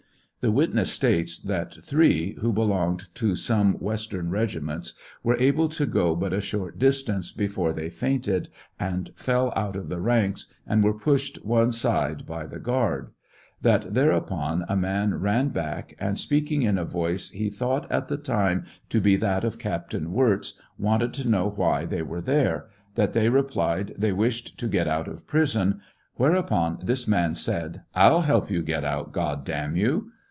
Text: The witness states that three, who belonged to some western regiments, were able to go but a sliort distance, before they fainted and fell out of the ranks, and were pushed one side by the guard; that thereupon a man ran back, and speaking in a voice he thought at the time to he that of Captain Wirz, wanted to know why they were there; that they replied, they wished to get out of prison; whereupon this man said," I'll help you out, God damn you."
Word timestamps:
The 0.43 0.49
witness 0.51 0.91
states 0.91 1.37
that 1.39 1.71
three, 1.83 2.33
who 2.39 2.51
belonged 2.51 3.13
to 3.13 3.35
some 3.35 3.75
western 3.75 4.31
regiments, 4.31 4.95
were 5.21 5.37
able 5.37 5.69
to 5.69 5.85
go 5.85 6.15
but 6.15 6.33
a 6.33 6.37
sliort 6.37 6.79
distance, 6.79 7.31
before 7.31 7.71
they 7.73 7.91
fainted 7.91 8.49
and 8.79 9.11
fell 9.15 9.53
out 9.55 9.75
of 9.75 9.87
the 9.87 9.99
ranks, 9.99 10.47
and 10.65 10.83
were 10.83 10.95
pushed 10.97 11.45
one 11.45 11.71
side 11.71 12.25
by 12.25 12.47
the 12.47 12.57
guard; 12.57 13.11
that 13.61 13.93
thereupon 13.93 14.65
a 14.67 14.75
man 14.75 15.13
ran 15.13 15.49
back, 15.49 15.95
and 15.99 16.17
speaking 16.17 16.63
in 16.63 16.79
a 16.79 16.85
voice 16.85 17.29
he 17.29 17.51
thought 17.51 17.85
at 17.91 18.07
the 18.07 18.17
time 18.17 18.65
to 18.89 18.99
he 18.99 19.15
that 19.17 19.43
of 19.43 19.59
Captain 19.59 20.11
Wirz, 20.11 20.59
wanted 20.79 21.13
to 21.13 21.29
know 21.29 21.49
why 21.51 21.85
they 21.85 22.01
were 22.01 22.19
there; 22.19 22.65
that 22.95 23.13
they 23.13 23.29
replied, 23.29 23.93
they 23.95 24.11
wished 24.11 24.57
to 24.57 24.67
get 24.67 24.87
out 24.87 25.07
of 25.07 25.27
prison; 25.27 25.81
whereupon 26.15 26.79
this 26.81 27.07
man 27.07 27.35
said," 27.35 27.83
I'll 27.93 28.21
help 28.21 28.49
you 28.49 28.65
out, 28.75 29.11
God 29.11 29.45
damn 29.45 29.75
you." 29.75 30.09